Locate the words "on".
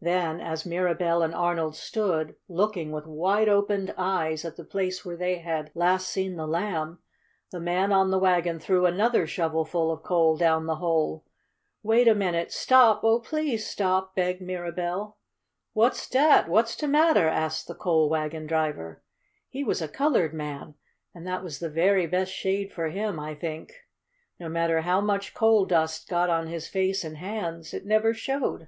7.92-8.10, 26.30-26.48